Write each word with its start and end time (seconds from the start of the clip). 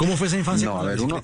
¿Cómo 0.00 0.16
fue 0.16 0.28
esa 0.28 0.38
infancia 0.38 0.66
No, 0.66 0.72
con 0.72 0.80
a 0.80 0.84
la 0.84 0.90
ver, 0.92 1.00
uno-? 1.02 1.22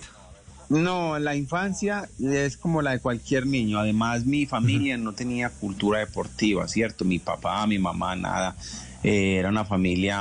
No, 0.68 1.19
la 1.19 1.34
infancia 1.34 2.07
es 2.21 2.58
como 2.58 2.83
la 2.83 2.91
de 2.91 2.99
cualquier 3.00 3.46
niño. 3.46 3.79
Además, 3.79 4.26
mi 4.26 4.45
familia 4.45 4.99
no 4.99 5.14
tenía 5.14 5.49
cultura 5.49 6.00
deportiva, 6.00 6.68
¿cierto? 6.68 7.07
Mi 7.07 7.18
papá, 7.18 7.67
mi 7.67 7.78
mamá, 7.78 8.14
nada. 8.16 8.54
Eh, 9.02 9.36
era 9.39 9.48
una 9.48 9.64
familia 9.64 10.20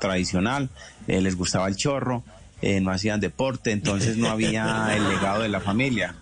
tradicional. 0.00 0.70
eh, 1.06 1.20
les 1.20 1.36
gustaba 1.36 1.68
el 1.68 1.76
chorro, 1.76 2.24
eh, 2.62 2.80
no 2.80 2.90
hacían 2.90 3.20
deporte, 3.20 3.70
entonces 3.70 4.16
no 4.16 4.28
había 4.28 4.88
el 4.96 5.08
legado 5.08 5.42
de 5.42 5.48
la 5.48 5.60
familia. 5.60 6.16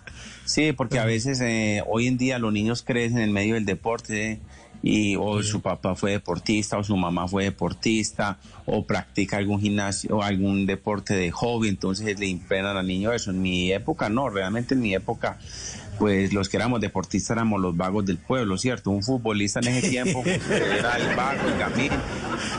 Sí, 0.47 0.71
porque 0.71 0.97
a 0.97 1.03
veces 1.03 1.41
eh, 1.41 1.83
hoy 1.87 2.07
en 2.07 2.17
día 2.17 2.39
los 2.39 2.53
niños 2.53 2.81
crecen 2.81 3.19
en 3.19 3.33
medio 3.33 3.55
del 3.55 3.65
deporte 3.65 4.39
y 4.81 5.17
o 5.17 5.43
su 5.43 5.61
papá 5.61 5.93
fue 5.95 6.11
deportista 6.11 6.77
o 6.77 6.83
su 6.85 6.95
mamá 6.95 7.27
fue 7.27 7.43
deportista 7.43 8.37
o 8.65 8.85
practica 8.85 9.35
algún 9.35 9.59
gimnasio 9.59 10.15
o 10.15 10.23
algún 10.23 10.65
deporte 10.65 11.15
de 11.15 11.31
hobby, 11.31 11.67
entonces 11.67 12.17
le 12.17 12.27
impregnan 12.27 12.77
al 12.77 12.87
niño 12.87 13.11
eso. 13.11 13.31
En 13.31 13.41
mi 13.41 13.73
época 13.73 14.07
no, 14.07 14.29
realmente 14.29 14.73
en 14.73 14.81
mi 14.81 14.95
época 14.95 15.37
pues 15.99 16.33
los 16.33 16.49
que 16.49 16.57
éramos 16.57 16.81
deportistas 16.81 17.31
éramos 17.37 17.59
los 17.61 17.75
vagos 17.75 18.05
del 18.05 18.17
pueblo, 18.17 18.57
¿cierto? 18.57 18.91
Un 18.91 19.03
futbolista 19.03 19.59
en 19.59 19.67
ese 19.69 19.89
tiempo 19.91 20.23
era 20.25 20.97
el 20.97 21.15
vago, 21.15 21.47
el 21.47 21.57
gamín, 21.57 21.91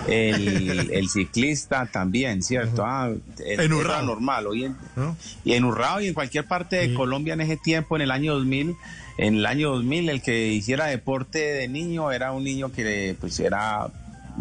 el, 0.09 0.91
el 0.93 1.09
ciclista 1.09 1.87
también, 1.87 2.43
¿cierto? 2.43 2.85
Ah, 2.85 3.11
era 3.45 3.63
En 3.65 3.73
Urrao. 3.73 4.03
normal. 4.03 4.47
Hoy 4.47 4.65
en, 4.65 4.77
¿no? 4.97 5.17
y 5.45 5.55
en 5.55 5.65
Urrao 5.65 6.01
y 6.01 6.09
en 6.09 6.15
cualquier 6.15 6.47
parte 6.47 6.77
de 6.77 6.89
Sí. 6.89 6.95
Colombia 6.95 7.35
en 7.35 7.41
ese 7.41 7.57
tiempo, 7.57 7.97
en 7.97 8.03
el 8.03 8.11
año 8.11 8.35
2000, 8.35 8.77
en 9.19 9.35
el 9.37 9.47
año 9.47 9.71
2000, 9.73 10.09
el 10.09 10.23
que 10.23 10.49
hiciera 10.49 10.87
deporte 10.87 11.39
de 11.39 11.69
niño 11.69 12.11
era 12.13 12.33
un 12.33 12.45
niño 12.45 12.71
que 12.73 13.17
pues 13.21 13.39
era 13.41 13.89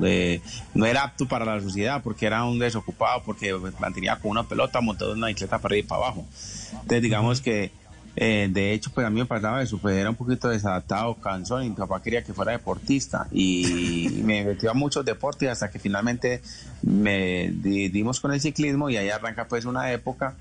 eh, 0.04 0.42
no 0.76 0.86
era 0.86 1.04
apto 1.04 1.28
para 1.28 1.44
la 1.44 1.60
sociedad 1.60 2.02
porque 2.04 2.28
era 2.28 2.44
un 2.46 2.60
desocupado, 2.60 3.24
porque 3.24 3.56
mantenía 3.80 4.16
con 4.18 4.32
una 4.32 4.44
pelota 4.44 4.80
montado 4.82 5.12
en 5.14 5.18
una 5.18 5.28
bicicleta 5.28 5.58
para 5.58 5.74
arriba 5.74 5.86
y 5.86 5.88
para 5.90 6.02
abajo. 6.04 6.26
Entonces 6.74 7.02
digamos 7.02 7.42
que 7.42 7.72
eh, 8.20 8.50
de 8.52 8.74
hecho 8.74 8.90
pues 8.94 9.06
a 9.06 9.12
mí 9.12 9.20
me 9.20 9.26
pasaba 9.28 9.62
eso, 9.62 9.78
pues 9.78 9.96
era 9.96 10.10
un 10.10 10.16
poquito 10.16 10.50
desadaptado, 10.50 11.14
cansón 11.16 11.64
y 11.66 11.70
mi 11.70 11.76
papá 11.76 12.02
quería 12.02 12.24
que 12.24 12.34
fuera 12.34 12.52
deportista 12.52 13.28
y 13.32 14.22
me 14.24 14.44
metió 14.44 14.72
a 14.72 14.74
muchos 14.74 15.06
deportes 15.06 15.48
hasta 15.50 15.70
que 15.70 15.78
finalmente 15.78 16.42
me 16.82 17.50
di- 17.52 17.90
dimos 17.90 18.20
con 18.20 18.34
el 18.34 18.42
ciclismo 18.42 18.90
y 18.90 18.98
ahí 18.98 19.10
arranca 19.10 19.48
pues 19.48 19.66
una 19.66 19.92
época 19.92 20.34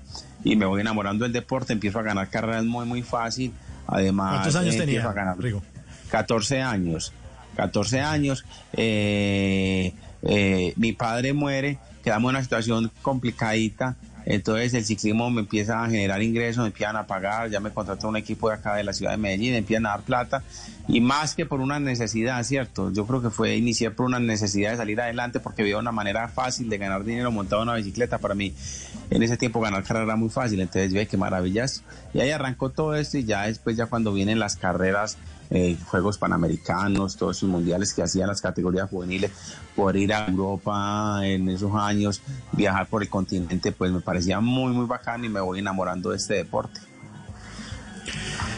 y 0.43 0.55
me 0.55 0.65
voy 0.65 0.81
enamorando 0.81 1.23
del 1.23 1.33
deporte, 1.33 1.73
empiezo 1.73 1.99
a 1.99 2.01
ganar 2.01 2.29
carreras 2.29 2.65
muy 2.65 2.85
muy 2.87 3.03
fácil, 3.03 3.53
además 3.85 4.31
¿Cuántos 4.31 4.55
años 4.55 4.75
eh, 4.75 4.79
empiezo 4.79 5.07
tenía, 5.07 5.09
a 5.11 5.13
ganar- 5.13 5.39
Rigo? 5.39 5.61
14 6.09 6.61
años. 6.61 7.13
14 7.57 7.99
años. 8.01 8.43
eh, 8.73 9.93
eh, 10.23 10.73
mi 10.77 10.93
padre 10.93 11.33
muere, 11.33 11.77
quedamos 12.03 12.29
en 12.29 12.35
una 12.37 12.43
situación 12.43 12.91
complicadita. 13.01 13.95
Entonces 14.29 14.73
el 14.73 14.83
ciclismo 14.83 15.29
me 15.29 15.39
empieza 15.39 15.81
a 15.81 15.89
generar 15.89 16.21
ingresos, 16.21 16.61
me 16.61 16.67
empiezan 16.67 16.97
a 16.97 17.07
pagar, 17.07 17.49
ya 17.49 17.61
me 17.61 17.71
contrató 17.71 18.09
un 18.09 18.17
equipo 18.17 18.49
de 18.49 18.55
acá 18.55 18.75
de 18.75 18.83
la 18.83 18.91
ciudad 18.91 19.11
de 19.11 19.17
Medellín, 19.17 19.51
me 19.51 19.59
empiezan 19.59 19.85
a 19.85 19.91
dar 19.91 20.01
plata 20.01 20.43
y 20.89 20.99
más 20.99 21.33
que 21.33 21.45
por 21.45 21.61
una 21.61 21.79
necesidad, 21.79 22.43
¿cierto? 22.43 22.91
Yo 22.91 23.07
creo 23.07 23.21
que 23.21 23.29
fue 23.29 23.55
iniciar 23.55 23.93
por 23.93 24.05
una 24.05 24.19
necesidad 24.19 24.71
de 24.71 24.77
salir 24.77 24.99
adelante 24.99 25.39
porque 25.39 25.61
había 25.61 25.77
una 25.77 25.93
manera 25.93 26.27
fácil 26.27 26.67
de 26.67 26.77
ganar 26.77 27.05
dinero 27.05 27.31
montado 27.31 27.61
en 27.61 27.69
una 27.69 27.77
bicicleta. 27.77 28.17
Para 28.17 28.35
mí 28.35 28.53
en 29.09 29.23
ese 29.23 29.37
tiempo 29.37 29.61
ganar 29.61 29.83
carrera 29.83 30.03
era 30.03 30.15
muy 30.17 30.29
fácil, 30.29 30.59
entonces 30.59 30.93
"Ay, 30.93 31.05
qué 31.05 31.15
maravillas. 31.15 31.83
Y 32.13 32.19
ahí 32.19 32.31
arrancó 32.31 32.69
todo 32.69 32.95
esto 32.95 33.17
y 33.17 33.23
ya 33.23 33.43
después 33.47 33.77
ya 33.77 33.85
cuando 33.85 34.11
vienen 34.11 34.39
las 34.39 34.57
carreras 34.57 35.17
eh, 35.49 35.77
Juegos 35.85 36.17
Panamericanos, 36.17 37.17
todos 37.17 37.37
esos 37.37 37.49
mundiales 37.49 37.93
que 37.93 38.03
hacían 38.03 38.27
las 38.27 38.41
categorías 38.41 38.89
juveniles, 38.89 39.31
por 39.75 39.95
ir 39.95 40.13
a 40.13 40.27
Europa 40.27 41.19
en 41.23 41.49
esos 41.49 41.73
años, 41.75 42.21
viajar 42.51 42.87
por 42.87 43.03
el 43.03 43.09
continente, 43.09 43.71
pues 43.71 43.91
me 43.91 44.01
parecía 44.01 44.39
muy, 44.39 44.73
muy 44.73 44.85
bacano 44.85 45.25
y 45.25 45.29
me 45.29 45.39
voy 45.39 45.59
enamorando 45.59 46.11
de 46.11 46.17
este 46.17 46.35
deporte. 46.35 46.79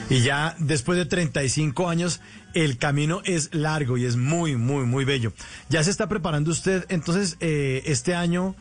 Y 0.10 0.22
ya 0.22 0.56
después 0.58 0.98
de 0.98 1.06
35 1.06 1.88
años, 1.88 2.20
el 2.54 2.78
camino 2.78 3.22
es 3.26 3.54
largo 3.54 3.98
y 3.98 4.06
es 4.06 4.16
muy, 4.16 4.56
muy, 4.56 4.86
muy 4.86 5.06
bello. 5.06 5.34
Ya 5.70 5.84
se 5.84 5.92
está 5.92 6.08
preparando 6.08 6.50
usted 6.50 6.86
entonces 6.90 7.38
eh, 7.40 7.84
este 7.86 8.16
año 8.16 8.56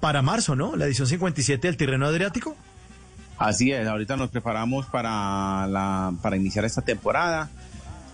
para 0.00 0.22
marzo, 0.22 0.56
¿no? 0.56 0.74
La 0.76 0.86
edición 0.86 1.06
57 1.06 1.68
del 1.68 1.76
Tirreno 1.76 2.06
Adriático. 2.06 2.56
Así 3.38 3.70
es, 3.70 3.86
ahorita 3.86 4.16
nos 4.16 4.30
preparamos 4.30 4.86
para, 4.86 5.66
la, 5.66 6.12
para 6.22 6.36
iniciar 6.36 6.64
esta 6.64 6.82
temporada. 6.82 7.50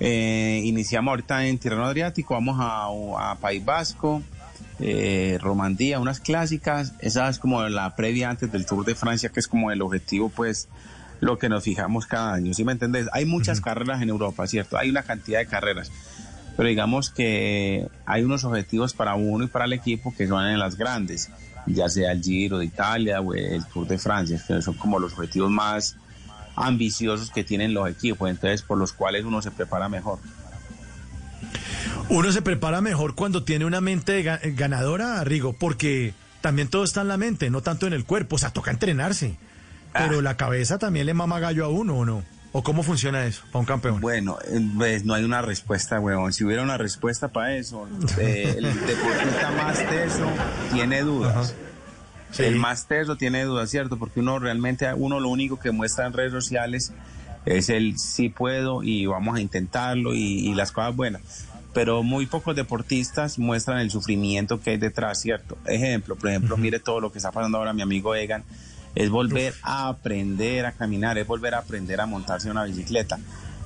Eh, 0.00 0.62
iniciamos 0.64 1.12
ahorita 1.12 1.46
en 1.46 1.58
Tirreno 1.58 1.84
Adriático, 1.84 2.34
vamos 2.34 2.56
a, 2.58 2.86
a 3.30 3.36
País 3.36 3.64
Vasco, 3.64 4.20
eh, 4.80 5.38
Romandía, 5.40 6.00
unas 6.00 6.18
clásicas. 6.18 6.94
Esa 6.98 7.28
es 7.28 7.38
como 7.38 7.62
la 7.68 7.94
previa 7.94 8.30
antes 8.30 8.50
del 8.50 8.66
Tour 8.66 8.84
de 8.84 8.96
Francia, 8.96 9.28
que 9.28 9.38
es 9.38 9.46
como 9.46 9.70
el 9.70 9.80
objetivo, 9.80 10.28
pues, 10.28 10.68
lo 11.20 11.38
que 11.38 11.48
nos 11.48 11.62
fijamos 11.62 12.06
cada 12.06 12.34
año. 12.34 12.52
¿Sí 12.52 12.64
me 12.64 12.72
entendés? 12.72 13.08
Hay 13.12 13.24
muchas 13.24 13.60
carreras 13.60 14.02
en 14.02 14.08
Europa, 14.08 14.44
¿cierto? 14.48 14.76
Hay 14.76 14.90
una 14.90 15.04
cantidad 15.04 15.38
de 15.38 15.46
carreras. 15.46 15.92
Pero 16.56 16.68
digamos 16.68 17.10
que 17.10 17.86
hay 18.06 18.24
unos 18.24 18.42
objetivos 18.42 18.92
para 18.92 19.14
uno 19.14 19.44
y 19.44 19.46
para 19.46 19.66
el 19.66 19.72
equipo 19.72 20.12
que 20.14 20.26
son 20.26 20.44
en 20.46 20.58
las 20.58 20.76
grandes, 20.76 21.30
ya 21.66 21.88
sea 21.88 22.12
el 22.12 22.22
Giro 22.22 22.58
de 22.58 22.64
Italia 22.66 23.20
o 23.20 23.34
el 23.34 23.64
Tour 23.66 23.86
de 23.86 23.98
Francia, 23.98 24.42
que 24.46 24.60
son 24.62 24.74
como 24.74 24.98
los 24.98 25.12
objetivos 25.12 25.50
más 25.50 25.96
ambiciosos 26.56 27.30
que 27.30 27.44
tienen 27.44 27.72
los 27.74 27.88
equipos, 27.88 28.28
entonces 28.28 28.62
por 28.62 28.76
los 28.78 28.92
cuales 28.92 29.24
uno 29.24 29.40
se 29.40 29.50
prepara 29.50 29.88
mejor. 29.88 30.18
Uno 32.08 32.30
se 32.32 32.42
prepara 32.42 32.80
mejor 32.80 33.14
cuando 33.14 33.42
tiene 33.44 33.64
una 33.64 33.80
mente 33.80 34.22
ga- 34.24 34.40
ganadora, 34.54 35.22
Rigo, 35.24 35.52
porque 35.54 36.14
también 36.40 36.68
todo 36.68 36.84
está 36.84 37.02
en 37.02 37.08
la 37.08 37.16
mente, 37.16 37.48
no 37.50 37.62
tanto 37.62 37.86
en 37.86 37.92
el 37.92 38.04
cuerpo. 38.04 38.36
O 38.36 38.38
sea, 38.38 38.50
toca 38.50 38.70
entrenarse. 38.70 39.36
Pero 39.92 40.18
Ah. 40.18 40.22
la 40.22 40.36
cabeza 40.36 40.78
también 40.78 41.06
le 41.06 41.14
mama 41.14 41.38
gallo 41.40 41.64
a 41.64 41.68
uno, 41.68 41.98
¿o 41.98 42.04
no? 42.04 42.22
¿O 42.54 42.62
cómo 42.62 42.82
funciona 42.82 43.24
eso 43.24 43.42
para 43.50 43.60
un 43.60 43.66
campeón? 43.66 44.00
Bueno, 44.00 44.38
eh, 44.44 44.60
pues, 44.76 45.04
no 45.06 45.14
hay 45.14 45.24
una 45.24 45.40
respuesta, 45.40 45.98
huevón. 45.98 46.34
Si 46.34 46.44
hubiera 46.44 46.62
una 46.62 46.76
respuesta 46.76 47.28
para 47.28 47.56
eso, 47.56 47.88
eh, 48.18 48.54
el 48.58 48.64
deportista 48.64 49.50
más 49.56 49.78
teso 49.78 50.26
tiene 50.72 51.00
dudas. 51.00 51.54
Sí. 52.30 52.44
El 52.44 52.56
más 52.56 52.86
teso 52.86 53.16
tiene 53.16 53.44
dudas, 53.44 53.70
¿cierto? 53.70 53.98
Porque 53.98 54.20
uno 54.20 54.38
realmente, 54.38 54.92
uno 54.94 55.20
lo 55.20 55.28
único 55.28 55.58
que 55.58 55.70
muestra 55.70 56.06
en 56.06 56.12
redes 56.12 56.32
sociales 56.32 56.92
es 57.44 57.68
el 57.68 57.98
sí 57.98 58.28
puedo 58.28 58.82
y 58.82 59.06
vamos 59.06 59.36
a 59.36 59.40
intentarlo 59.40 60.14
y, 60.14 60.48
y 60.48 60.54
las 60.54 60.72
cosas 60.72 60.94
buenas. 60.94 61.46
Pero 61.74 62.02
muy 62.02 62.26
pocos 62.26 62.54
deportistas 62.54 63.38
muestran 63.38 63.78
el 63.78 63.90
sufrimiento 63.90 64.60
que 64.60 64.70
hay 64.70 64.76
detrás, 64.76 65.20
¿cierto? 65.20 65.56
Ejemplo, 65.66 66.16
por 66.16 66.28
ejemplo, 66.28 66.56
mire 66.58 66.80
todo 66.80 67.00
lo 67.00 67.10
que 67.10 67.18
está 67.18 67.32
pasando 67.32 67.58
ahora 67.58 67.72
mi 67.72 67.82
amigo 67.82 68.14
Egan. 68.14 68.44
Es 68.94 69.10
volver 69.10 69.54
a 69.62 69.88
aprender 69.88 70.66
a 70.66 70.72
caminar, 70.72 71.18
es 71.18 71.26
volver 71.26 71.54
a 71.54 71.58
aprender 71.58 72.00
a 72.00 72.06
montarse 72.06 72.50
una 72.50 72.64
bicicleta. 72.64 73.18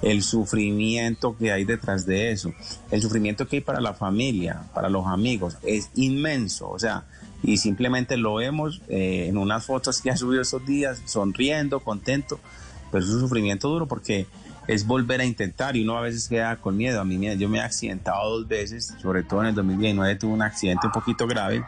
El 0.02 0.22
sufrimiento 0.22 1.36
que 1.36 1.52
hay 1.52 1.64
detrás 1.64 2.06
de 2.06 2.30
eso, 2.30 2.52
el 2.90 3.00
sufrimiento 3.00 3.48
que 3.48 3.56
hay 3.56 3.62
para 3.62 3.80
la 3.80 3.94
familia, 3.94 4.64
para 4.74 4.90
los 4.90 5.06
amigos, 5.06 5.56
es 5.62 5.90
inmenso. 5.94 6.68
O 6.68 6.78
sea, 6.78 7.04
y 7.42 7.56
simplemente 7.56 8.16
lo 8.16 8.34
vemos 8.34 8.82
eh, 8.88 9.26
en 9.28 9.38
unas 9.38 9.64
fotos 9.64 10.00
que 10.00 10.10
ha 10.10 10.16
subido 10.16 10.42
estos 10.42 10.64
días, 10.66 11.02
sonriendo, 11.06 11.80
contento, 11.80 12.38
pero 12.92 13.04
es 13.04 13.10
un 13.10 13.20
sufrimiento 13.20 13.68
duro 13.68 13.86
porque 13.86 14.26
es 14.68 14.86
volver 14.86 15.20
a 15.20 15.24
intentar 15.24 15.76
y 15.76 15.82
uno 15.82 15.96
a 15.96 16.02
veces 16.02 16.28
queda 16.28 16.56
con 16.56 16.76
miedo. 16.76 17.00
A 17.00 17.04
mí 17.04 17.18
yo 17.36 17.48
me 17.48 17.58
he 17.58 17.62
accidentado 17.62 18.38
dos 18.38 18.48
veces, 18.48 18.94
sobre 19.00 19.22
todo 19.22 19.40
en 19.42 19.48
el 19.48 19.54
2019 19.54 20.16
tuve 20.16 20.32
un 20.32 20.42
accidente 20.42 20.86
un 20.86 20.92
poquito 20.92 21.26
grave 21.26 21.64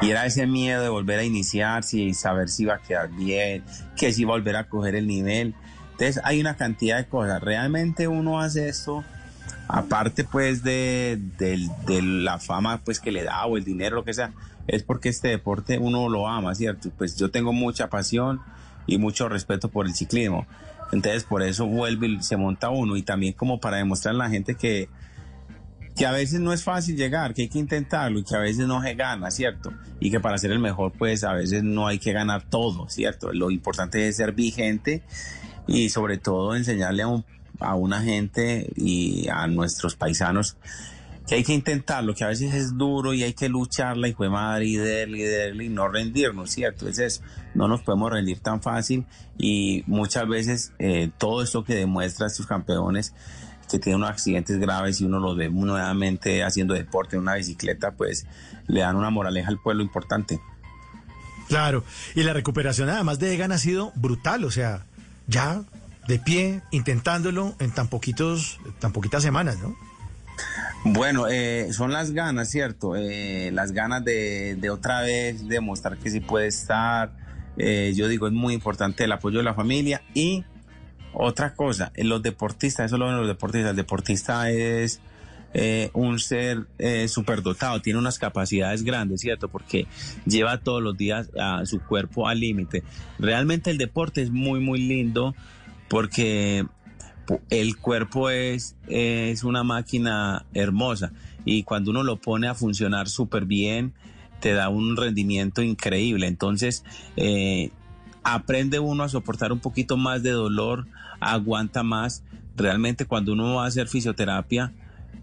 y 0.00 0.10
era 0.10 0.26
ese 0.26 0.46
miedo 0.46 0.82
de 0.82 0.88
volver 0.88 1.18
a 1.18 1.24
iniciar 1.24 1.84
y 1.92 2.14
saber 2.14 2.48
si 2.48 2.64
iba 2.64 2.74
a 2.74 2.78
quedar 2.78 3.10
bien, 3.10 3.64
que 3.96 4.12
si 4.12 4.22
iba 4.22 4.32
a 4.32 4.36
volver 4.36 4.56
a 4.56 4.68
coger 4.68 4.94
el 4.94 5.06
nivel. 5.06 5.54
Entonces 5.92 6.20
hay 6.24 6.40
una 6.40 6.56
cantidad 6.56 6.96
de 6.98 7.06
cosas. 7.06 7.42
Realmente 7.42 8.08
uno 8.08 8.40
hace 8.40 8.68
esto 8.68 9.04
aparte 9.68 10.24
pues 10.24 10.62
de, 10.62 11.20
de 11.36 12.02
la 12.02 12.38
fama 12.38 12.80
pues 12.84 13.00
que 13.00 13.12
le 13.12 13.22
da 13.22 13.44
o 13.46 13.56
el 13.56 13.64
dinero, 13.64 13.96
lo 13.96 14.04
que 14.04 14.14
sea, 14.14 14.32
es 14.66 14.82
porque 14.82 15.10
este 15.10 15.28
deporte 15.28 15.78
uno 15.78 16.08
lo 16.08 16.28
ama, 16.28 16.54
¿cierto? 16.54 16.90
Pues 16.96 17.16
yo 17.16 17.30
tengo 17.30 17.52
mucha 17.52 17.88
pasión 17.88 18.40
y 18.86 18.98
mucho 18.98 19.28
respeto 19.28 19.68
por 19.68 19.86
el 19.86 19.94
ciclismo. 19.94 20.46
Entonces 20.92 21.24
por 21.24 21.42
eso 21.42 21.66
vuelve 21.66 22.08
y 22.08 22.22
se 22.22 22.36
monta 22.36 22.70
uno 22.70 22.96
y 22.96 23.02
también 23.02 23.34
como 23.34 23.60
para 23.60 23.76
demostrar 23.76 24.14
a 24.14 24.18
la 24.18 24.30
gente 24.30 24.54
que, 24.54 24.88
que 25.98 26.06
a 26.06 26.12
veces 26.12 26.38
no 26.40 26.52
es 26.52 26.62
fácil 26.62 26.96
llegar, 26.96 27.34
que 27.34 27.42
hay 27.42 27.48
que 27.48 27.58
intentarlo 27.58 28.20
y 28.20 28.24
que 28.24 28.36
a 28.36 28.38
veces 28.40 28.66
no 28.68 28.80
se 28.82 28.94
gana, 28.94 29.30
¿cierto? 29.32 29.72
Y 29.98 30.10
que 30.10 30.20
para 30.20 30.38
ser 30.38 30.52
el 30.52 30.60
mejor 30.60 30.92
pues 30.96 31.24
a 31.24 31.32
veces 31.32 31.64
no 31.64 31.88
hay 31.88 31.98
que 31.98 32.12
ganar 32.12 32.48
todo, 32.48 32.88
¿cierto? 32.88 33.32
Lo 33.32 33.50
importante 33.50 34.06
es 34.06 34.16
ser 34.16 34.32
vigente 34.32 35.02
y 35.66 35.88
sobre 35.90 36.18
todo 36.18 36.54
enseñarle 36.54 37.02
a, 37.02 37.08
un- 37.08 37.24
a 37.58 37.74
una 37.74 38.00
gente 38.02 38.70
y 38.76 39.28
a 39.28 39.46
nuestros 39.48 39.96
paisanos 39.96 40.56
que 41.26 41.34
hay 41.34 41.44
que 41.44 41.52
intentarlo, 41.52 42.14
que 42.14 42.24
a 42.24 42.28
veces 42.28 42.54
es 42.54 42.78
duro 42.78 43.12
y 43.12 43.22
hay 43.22 43.34
que 43.34 43.50
lucharla 43.50 44.08
y 44.08 44.14
fue 44.14 44.30
madre 44.30 44.64
y 44.66 44.76
darle 44.76 45.18
y 45.18 45.24
darle 45.28 45.64
y 45.64 45.68
no 45.68 45.86
rendirnos, 45.88 46.50
¿cierto? 46.52 46.88
Es 46.88 46.98
eso, 47.00 47.22
no 47.54 47.68
nos 47.68 47.82
podemos 47.82 48.10
rendir 48.10 48.38
tan 48.38 48.62
fácil 48.62 49.04
y 49.36 49.82
muchas 49.86 50.26
veces 50.26 50.72
eh, 50.78 51.10
todo 51.18 51.42
esto 51.42 51.64
que 51.64 51.74
demuestra 51.74 52.28
estos 52.28 52.46
campeones 52.46 53.12
que 53.70 53.78
tienen 53.78 53.96
unos 53.96 54.10
accidentes 54.10 54.58
graves 54.58 55.00
y 55.00 55.04
uno 55.04 55.20
los 55.20 55.36
ve 55.36 55.48
nuevamente 55.50 56.42
haciendo 56.42 56.74
deporte 56.74 57.16
en 57.16 57.22
una 57.22 57.34
bicicleta, 57.34 57.92
pues 57.92 58.26
le 58.66 58.80
dan 58.80 58.96
una 58.96 59.10
moraleja 59.10 59.48
al 59.48 59.58
pueblo 59.58 59.82
importante. 59.82 60.40
Claro, 61.48 61.84
y 62.14 62.22
la 62.22 62.34
recuperación 62.34 62.90
además 62.90 63.18
de 63.18 63.32
Egan 63.32 63.52
ha 63.52 63.58
sido 63.58 63.92
brutal, 63.94 64.44
o 64.44 64.50
sea, 64.50 64.84
ya 65.26 65.62
de 66.06 66.18
pie, 66.18 66.62
intentándolo 66.70 67.54
en 67.58 67.70
tan 67.70 67.88
poquitos, 67.88 68.58
tan 68.78 68.92
poquitas 68.92 69.22
semanas, 69.22 69.58
¿no? 69.58 69.76
Bueno, 70.84 71.26
eh, 71.28 71.68
son 71.72 71.92
las 71.92 72.12
ganas, 72.12 72.50
¿cierto? 72.50 72.96
Eh, 72.96 73.50
las 73.52 73.72
ganas 73.72 74.04
de, 74.04 74.56
de, 74.58 74.70
otra 74.70 75.02
vez 75.02 75.48
demostrar 75.48 75.98
que 75.98 76.10
sí 76.10 76.20
puede 76.20 76.46
estar. 76.46 77.12
Eh, 77.56 77.92
yo 77.96 78.08
digo, 78.08 78.26
es 78.26 78.32
muy 78.32 78.54
importante 78.54 79.04
el 79.04 79.12
apoyo 79.12 79.38
de 79.38 79.44
la 79.44 79.54
familia 79.54 80.02
y 80.14 80.44
otra 81.12 81.54
cosa, 81.54 81.92
los 81.96 82.22
deportistas, 82.22 82.86
eso 82.86 82.98
lo 82.98 83.06
ven 83.06 83.16
los 83.16 83.26
deportistas, 83.26 83.70
el 83.70 83.76
deportista 83.76 84.50
es 84.50 85.00
eh, 85.54 85.90
un 85.94 86.18
ser 86.18 86.66
eh, 86.78 87.08
superdotado, 87.08 87.80
tiene 87.80 87.98
unas 87.98 88.18
capacidades 88.18 88.82
grandes, 88.82 89.22
¿cierto? 89.22 89.48
Porque 89.48 89.86
lleva 90.26 90.58
todos 90.58 90.82
los 90.82 90.96
días 90.96 91.30
a 91.40 91.64
su 91.64 91.80
cuerpo 91.80 92.28
al 92.28 92.40
límite. 92.40 92.82
Realmente 93.18 93.70
el 93.70 93.78
deporte 93.78 94.22
es 94.22 94.30
muy, 94.30 94.60
muy 94.60 94.80
lindo 94.80 95.34
porque 95.88 96.66
el 97.50 97.76
cuerpo 97.78 98.30
es, 98.30 98.76
es 98.88 99.42
una 99.44 99.64
máquina 99.64 100.44
hermosa 100.54 101.12
y 101.44 101.62
cuando 101.62 101.90
uno 101.92 102.02
lo 102.02 102.16
pone 102.16 102.46
a 102.46 102.54
funcionar 102.54 103.08
súper 103.08 103.46
bien, 103.46 103.94
te 104.40 104.52
da 104.52 104.68
un 104.68 104.96
rendimiento 104.96 105.62
increíble. 105.62 106.26
Entonces, 106.26 106.84
eh, 107.16 107.70
aprende 108.34 108.78
uno 108.78 109.04
a 109.04 109.08
soportar 109.08 109.52
un 109.52 109.60
poquito 109.60 109.96
más 109.96 110.22
de 110.22 110.30
dolor, 110.30 110.86
aguanta 111.20 111.82
más. 111.82 112.22
Realmente 112.56 113.06
cuando 113.06 113.32
uno 113.32 113.54
va 113.54 113.64
a 113.64 113.68
hacer 113.68 113.88
fisioterapia, 113.88 114.72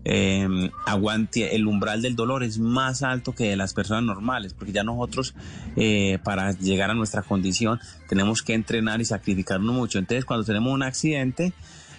eh, 0.07 0.69
aguante, 0.86 1.56
el 1.56 1.66
umbral 1.68 2.02
del 2.02 2.16
dolor 2.16 2.44
es 2.44 2.60
más 2.60 3.02
alto 3.04 3.34
que 3.34 3.50
de 3.50 3.56
las 3.56 3.74
personas 3.74 4.04
normales, 4.04 4.54
porque 4.54 4.72
ya 4.72 4.84
nosotros 4.84 5.34
eh, 5.75 6.19
para 6.24 6.52
llegar 6.52 6.92
a 6.92 6.94
nuestra 6.94 7.24
condición 7.24 7.80
tenemos 8.07 8.44
que 8.44 8.54
entrenar 8.54 9.02
y 9.02 9.06
sacrificarnos 9.06 9.74
mucho. 9.74 10.00
Entonces 10.00 10.25
cuando 10.25 10.46
tenemos 10.46 10.74
un 10.74 10.84
accidente, 10.84 11.54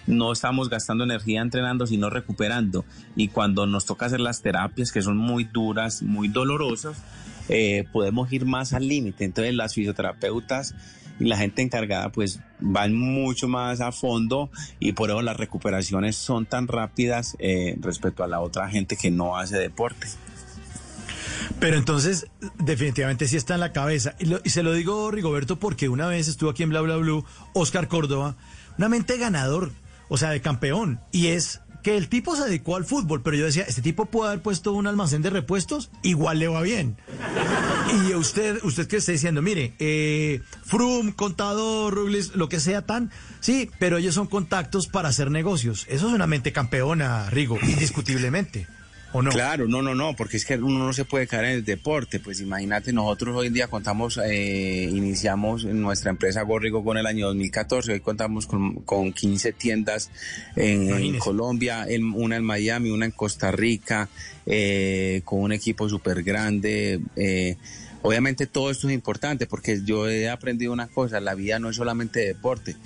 no 0.06 0.32
estamos 0.32 0.68
gastando 0.68 1.04
energía 1.04 1.42
entrenando, 1.42 1.86
sino 1.86 2.10
recuperando. 2.10 2.84
Y 3.16 3.28
cuando 3.28 3.66
nos 3.66 3.86
toca 3.86 4.06
hacer 4.06 4.20
las 4.20 4.40
terapias, 4.40 4.92
que 4.92 5.02
son 5.02 5.16
muy 5.16 5.44
duras, 5.44 6.02
muy 6.02 6.28
dolorosas, 6.28 7.02
eh, 7.48 7.84
podemos 7.92 8.32
ir 8.32 8.44
más 8.44 8.72
al 8.72 8.88
límite. 8.88 9.24
Entonces 9.24 9.54
las 9.54 9.74
fisioterapeutas 9.74 10.74
y 11.18 11.24
la 11.24 11.36
gente 11.36 11.62
encargada 11.62 12.10
pues 12.10 12.40
van 12.60 12.94
mucho 12.94 13.48
más 13.48 13.80
a 13.80 13.92
fondo 13.92 14.50
y 14.78 14.92
por 14.92 15.10
eso 15.10 15.22
las 15.22 15.36
recuperaciones 15.36 16.16
son 16.16 16.46
tan 16.46 16.68
rápidas 16.68 17.36
eh, 17.38 17.76
respecto 17.80 18.22
a 18.24 18.26
la 18.26 18.40
otra 18.40 18.68
gente 18.68 18.96
que 18.96 19.10
no 19.10 19.36
hace 19.36 19.58
deporte. 19.58 20.06
Pero 21.58 21.76
entonces, 21.76 22.26
definitivamente 22.58 23.26
sí 23.28 23.36
está 23.36 23.54
en 23.54 23.60
la 23.60 23.72
cabeza. 23.72 24.14
Y, 24.18 24.50
se 24.50 24.62
lo 24.62 24.72
digo, 24.72 25.10
Rigoberto, 25.10 25.58
porque 25.58 25.88
una 25.88 26.06
vez 26.06 26.28
estuvo 26.28 26.50
aquí 26.50 26.62
en 26.62 26.70
Bla 26.70 26.82
Bla 26.82 26.96
Blue, 26.96 27.24
Oscar 27.54 27.88
Córdoba, 27.88 28.36
una 28.76 28.88
mente 28.88 29.16
ganador, 29.16 29.72
o 30.08 30.18
sea, 30.18 30.30
de 30.30 30.42
campeón. 30.42 31.00
Y 31.12 31.28
es 31.28 31.60
que 31.86 31.96
el 31.96 32.08
tipo 32.08 32.34
se 32.34 32.46
dedicó 32.46 32.74
al 32.74 32.84
fútbol, 32.84 33.22
pero 33.22 33.36
yo 33.36 33.44
decía, 33.44 33.62
este 33.62 33.80
tipo 33.80 34.06
puede 34.06 34.30
haber 34.30 34.42
puesto 34.42 34.72
un 34.72 34.88
almacén 34.88 35.22
de 35.22 35.30
repuestos, 35.30 35.88
igual 36.02 36.40
le 36.40 36.48
va 36.48 36.60
bien. 36.60 36.96
Y 38.08 38.12
usted, 38.14 38.58
usted 38.64 38.88
que 38.88 38.96
está 38.96 39.12
diciendo, 39.12 39.40
mire, 39.40 39.76
eh, 39.78 40.40
Frum, 40.64 41.12
contador, 41.12 41.94
Rublis, 41.94 42.34
lo 42.34 42.48
que 42.48 42.58
sea 42.58 42.82
tan, 42.82 43.12
sí, 43.38 43.70
pero 43.78 43.98
ellos 43.98 44.16
son 44.16 44.26
contactos 44.26 44.88
para 44.88 45.10
hacer 45.10 45.30
negocios. 45.30 45.86
Eso 45.88 46.08
es 46.08 46.12
una 46.12 46.26
mente 46.26 46.50
campeona, 46.50 47.30
Rigo, 47.30 47.56
indiscutiblemente. 47.62 48.66
¿O 49.12 49.22
no? 49.22 49.30
Claro, 49.30 49.68
no, 49.68 49.82
no, 49.82 49.94
no, 49.94 50.14
porque 50.14 50.36
es 50.36 50.44
que 50.44 50.56
uno 50.56 50.78
no 50.84 50.92
se 50.92 51.04
puede 51.04 51.26
caer 51.26 51.44
en 51.46 51.50
el 51.52 51.64
deporte. 51.64 52.20
Pues 52.20 52.40
imagínate, 52.40 52.92
nosotros 52.92 53.36
hoy 53.36 53.46
en 53.48 53.52
día 53.54 53.68
contamos, 53.68 54.18
eh, 54.24 54.88
iniciamos 54.90 55.64
en 55.64 55.80
nuestra 55.80 56.10
empresa 56.10 56.42
Gorrigo 56.42 56.84
con 56.84 56.98
el 56.98 57.06
año 57.06 57.26
2014, 57.28 57.92
hoy 57.92 58.00
contamos 58.00 58.46
con, 58.46 58.74
con 58.82 59.12
15 59.12 59.52
tiendas 59.52 60.10
en, 60.56 60.90
en 60.90 61.18
Colombia, 61.18 61.86
en, 61.88 62.12
una 62.12 62.36
en 62.36 62.44
Miami, 62.44 62.90
una 62.90 63.06
en 63.06 63.12
Costa 63.12 63.50
Rica, 63.50 64.08
eh, 64.44 65.22
con 65.24 65.40
un 65.40 65.52
equipo 65.52 65.88
súper 65.88 66.22
grande. 66.22 67.00
Eh, 67.14 67.56
obviamente 68.02 68.46
todo 68.46 68.70
esto 68.70 68.88
es 68.88 68.94
importante 68.94 69.46
porque 69.46 69.80
yo 69.84 70.08
he 70.08 70.28
aprendido 70.28 70.72
una 70.72 70.88
cosa, 70.88 71.20
la 71.20 71.34
vida 71.34 71.58
no 71.58 71.70
es 71.70 71.76
solamente 71.76 72.20
deporte. 72.20 72.76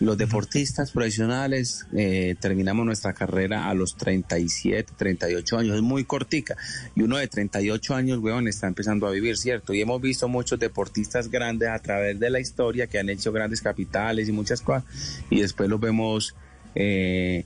Los 0.00 0.16
deportistas 0.16 0.92
profesionales 0.92 1.86
eh, 1.94 2.34
terminamos 2.40 2.86
nuestra 2.86 3.12
carrera 3.12 3.68
a 3.68 3.74
los 3.74 3.96
37, 3.96 4.94
38 4.96 5.58
años, 5.58 5.76
es 5.76 5.82
muy 5.82 6.04
cortica. 6.04 6.56
Y 6.96 7.02
uno 7.02 7.18
de 7.18 7.28
38 7.28 7.94
años, 7.94 8.18
weón, 8.18 8.48
está 8.48 8.66
empezando 8.66 9.06
a 9.06 9.10
vivir, 9.10 9.36
¿cierto? 9.36 9.74
Y 9.74 9.82
hemos 9.82 10.00
visto 10.00 10.26
muchos 10.26 10.58
deportistas 10.58 11.30
grandes 11.30 11.68
a 11.68 11.78
través 11.80 12.18
de 12.18 12.30
la 12.30 12.40
historia 12.40 12.86
que 12.86 12.98
han 12.98 13.10
hecho 13.10 13.30
grandes 13.30 13.60
capitales 13.60 14.26
y 14.26 14.32
muchas 14.32 14.62
cosas. 14.62 14.84
Y 15.28 15.40
después 15.40 15.68
los 15.68 15.80
vemos... 15.80 16.34
Eh, 16.74 17.44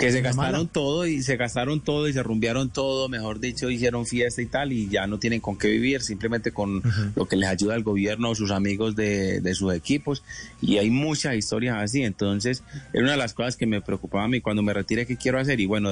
que 0.00 0.10
se 0.10 0.22
gastaron 0.22 0.66
todo 0.66 1.06
y 1.06 1.22
se 1.22 1.36
gastaron 1.36 1.80
todo 1.80 2.08
y 2.08 2.12
se 2.14 2.22
rumbearon 2.22 2.70
todo, 2.70 3.08
mejor 3.08 3.38
dicho, 3.38 3.70
hicieron 3.70 4.06
fiesta 4.06 4.40
y 4.40 4.46
tal 4.46 4.72
y 4.72 4.88
ya 4.88 5.06
no 5.06 5.18
tienen 5.18 5.40
con 5.40 5.58
qué 5.58 5.68
vivir, 5.68 6.00
simplemente 6.00 6.52
con 6.52 6.76
uh 6.76 6.80
-huh. 6.80 7.12
lo 7.14 7.26
que 7.26 7.36
les 7.36 7.48
ayuda 7.48 7.74
el 7.74 7.82
gobierno 7.82 8.30
o 8.30 8.34
sus 8.34 8.50
amigos 8.50 8.96
de, 8.96 9.40
de, 9.42 9.54
sus 9.54 9.74
equipos 9.74 10.24
y 10.62 10.78
hay 10.78 10.90
muchas 10.90 11.34
historias 11.34 11.76
así, 11.76 12.02
entonces 12.02 12.62
es 12.92 13.00
una 13.00 13.12
de 13.12 13.18
las 13.18 13.34
cosas 13.34 13.56
que 13.56 13.66
me 13.66 13.82
preocupaba 13.82 14.24
a 14.24 14.28
mí 14.28 14.40
cuando 14.40 14.62
me 14.62 14.72
retire 14.72 15.06
qué 15.06 15.16
quiero 15.16 15.38
hacer 15.38 15.60
y 15.60 15.66
bueno, 15.66 15.90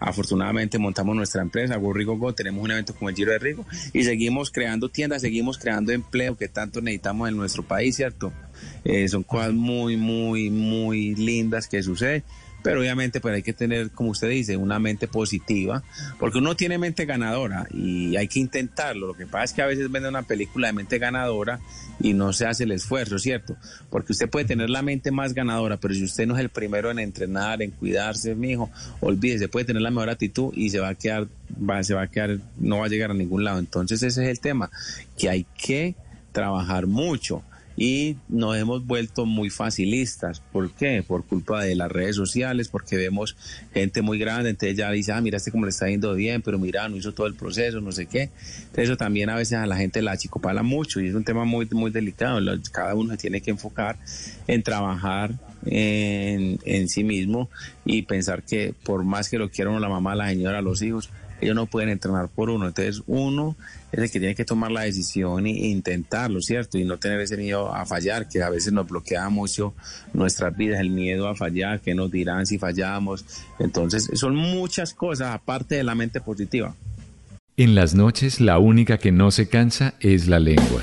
afortunadamente 0.00 0.78
montamos 0.78 1.14
nuestra 1.14 1.42
empresa, 1.42 1.76
Go 1.76 1.92
Rigo 1.92 2.16
Go, 2.16 2.32
tenemos 2.34 2.64
un 2.64 2.70
evento 2.70 2.94
como 2.94 3.10
el 3.10 3.16
Giro 3.16 3.32
de 3.32 3.38
Rigo 3.38 3.66
y 3.92 4.04
seguimos 4.04 4.50
creando 4.50 4.88
tiendas, 4.88 5.20
seguimos 5.20 5.58
creando 5.58 5.92
empleo 5.92 6.36
que 6.36 6.48
tanto 6.48 6.80
necesitamos 6.80 7.28
en 7.28 7.36
nuestro 7.36 7.62
país, 7.62 7.96
¿cierto? 7.96 8.32
Eh, 8.84 9.08
son 9.08 9.22
cosas 9.22 9.52
muy, 9.52 9.96
muy, 9.96 10.50
muy 10.50 11.14
lindas 11.14 11.68
que 11.68 11.82
suceden 11.82 12.24
pero 12.62 12.80
obviamente 12.80 13.20
pues 13.20 13.34
hay 13.34 13.42
que 13.42 13.52
tener, 13.52 13.90
como 13.90 14.10
usted 14.10 14.28
dice, 14.28 14.56
una 14.56 14.78
mente 14.78 15.08
positiva, 15.08 15.82
porque 16.18 16.38
uno 16.38 16.56
tiene 16.56 16.78
mente 16.78 17.04
ganadora 17.04 17.66
y 17.72 18.16
hay 18.16 18.28
que 18.28 18.40
intentarlo. 18.40 19.08
Lo 19.08 19.14
que 19.14 19.26
pasa 19.26 19.44
es 19.44 19.52
que 19.52 19.62
a 19.62 19.66
veces 19.66 19.90
vende 19.90 20.08
una 20.08 20.22
película 20.22 20.68
de 20.68 20.72
mente 20.72 20.98
ganadora 20.98 21.60
y 22.00 22.12
no 22.14 22.32
se 22.32 22.46
hace 22.46 22.64
el 22.64 22.72
esfuerzo, 22.72 23.18
¿cierto? 23.18 23.56
Porque 23.90 24.12
usted 24.12 24.28
puede 24.28 24.44
tener 24.44 24.70
la 24.70 24.82
mente 24.82 25.10
más 25.10 25.34
ganadora, 25.34 25.76
pero 25.76 25.94
si 25.94 26.04
usted 26.04 26.26
no 26.26 26.34
es 26.34 26.40
el 26.40 26.48
primero 26.48 26.90
en 26.90 26.98
entrenar, 26.98 27.62
en 27.62 27.70
cuidarse, 27.70 28.34
mijo, 28.34 28.70
olvídese, 29.00 29.48
puede 29.48 29.66
tener 29.66 29.82
la 29.82 29.90
mejor 29.90 30.10
actitud 30.10 30.52
y 30.54 30.70
se 30.70 30.80
va 30.80 30.88
a 30.88 30.94
quedar, 30.94 31.28
va, 31.68 31.82
se 31.82 31.94
va 31.94 32.02
a 32.02 32.06
quedar, 32.08 32.38
no 32.58 32.78
va 32.78 32.86
a 32.86 32.88
llegar 32.88 33.10
a 33.10 33.14
ningún 33.14 33.44
lado. 33.44 33.58
Entonces 33.58 34.02
ese 34.02 34.22
es 34.24 34.28
el 34.28 34.40
tema, 34.40 34.70
que 35.16 35.28
hay 35.28 35.46
que 35.56 35.94
trabajar 36.32 36.86
mucho 36.86 37.42
y 37.82 38.16
nos 38.28 38.56
hemos 38.56 38.86
vuelto 38.86 39.26
muy 39.26 39.50
facilistas. 39.50 40.38
¿Por 40.52 40.70
qué? 40.70 41.02
Por 41.04 41.24
culpa 41.24 41.64
de 41.64 41.74
las 41.74 41.90
redes 41.90 42.14
sociales, 42.14 42.68
porque 42.68 42.96
vemos 42.96 43.36
gente 43.74 44.02
muy 44.02 44.20
grande, 44.20 44.50
entonces 44.50 44.78
ya 44.78 44.88
dice, 44.92 45.10
ah, 45.10 45.20
mira 45.20 45.38
este 45.38 45.50
como 45.50 45.64
le 45.64 45.70
está 45.70 45.88
yendo 45.88 46.14
bien, 46.14 46.42
pero 46.42 46.60
mira, 46.60 46.88
no 46.88 46.96
hizo 46.96 47.12
todo 47.12 47.26
el 47.26 47.34
proceso, 47.34 47.80
no 47.80 47.90
sé 47.90 48.06
qué. 48.06 48.30
Entonces 48.60 48.84
eso 48.84 48.96
también 48.96 49.30
a 49.30 49.34
veces 49.34 49.58
a 49.58 49.66
la 49.66 49.76
gente 49.76 50.00
la 50.00 50.16
chicopala 50.16 50.62
mucho 50.62 51.00
y 51.00 51.08
es 51.08 51.14
un 51.16 51.24
tema 51.24 51.44
muy, 51.44 51.68
muy 51.72 51.90
delicado. 51.90 52.38
Cada 52.70 52.94
uno 52.94 53.10
se 53.10 53.16
tiene 53.16 53.40
que 53.40 53.50
enfocar 53.50 53.98
en 54.46 54.62
trabajar 54.62 55.32
en, 55.66 56.60
en 56.64 56.88
sí 56.88 57.02
mismo 57.02 57.50
y 57.84 58.02
pensar 58.02 58.44
que 58.44 58.76
por 58.84 59.02
más 59.02 59.28
que 59.28 59.38
lo 59.38 59.50
quiera 59.50 59.72
uno, 59.72 59.80
la 59.80 59.88
mamá, 59.88 60.14
la 60.14 60.28
señora, 60.28 60.62
los 60.62 60.82
hijos, 60.82 61.10
ellos 61.42 61.56
no 61.56 61.66
pueden 61.66 61.88
entrenar 61.90 62.28
por 62.28 62.50
uno. 62.50 62.68
Entonces 62.68 63.02
uno 63.06 63.56
es 63.90 63.98
el 63.98 64.10
que 64.10 64.18
tiene 64.18 64.34
que 64.34 64.44
tomar 64.44 64.70
la 64.70 64.82
decisión 64.82 65.46
e 65.46 65.50
intentarlo, 65.50 66.40
¿cierto? 66.40 66.78
Y 66.78 66.84
no 66.84 66.98
tener 66.98 67.20
ese 67.20 67.36
miedo 67.36 67.74
a 67.74 67.84
fallar, 67.84 68.28
que 68.28 68.42
a 68.42 68.48
veces 68.48 68.72
nos 68.72 68.88
bloquea 68.88 69.28
mucho 69.28 69.74
nuestras 70.14 70.56
vidas, 70.56 70.80
el 70.80 70.90
miedo 70.90 71.28
a 71.28 71.34
fallar, 71.34 71.80
que 71.80 71.94
nos 71.94 72.10
dirán 72.10 72.46
si 72.46 72.58
fallamos. 72.58 73.24
Entonces 73.58 74.08
son 74.14 74.36
muchas 74.36 74.94
cosas 74.94 75.34
aparte 75.34 75.74
de 75.74 75.84
la 75.84 75.94
mente 75.94 76.20
positiva. 76.20 76.74
En 77.56 77.74
las 77.74 77.94
noches 77.94 78.40
la 78.40 78.58
única 78.58 78.98
que 78.98 79.12
no 79.12 79.30
se 79.30 79.48
cansa 79.48 79.94
es 80.00 80.28
la 80.28 80.38
lengua. 80.38 80.82